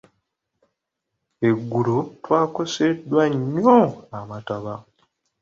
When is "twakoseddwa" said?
2.23-3.23